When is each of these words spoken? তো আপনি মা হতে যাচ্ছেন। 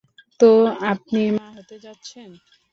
তো 0.39 0.49
আপনি 0.85 1.21
মা 1.37 1.47
হতে 1.57 1.75
যাচ্ছেন। 1.79 2.29